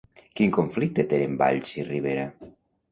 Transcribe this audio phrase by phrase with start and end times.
[0.39, 2.27] Quin conflicte tenen Valls i Rivera?